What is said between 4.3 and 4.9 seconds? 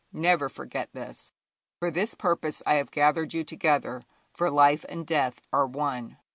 for life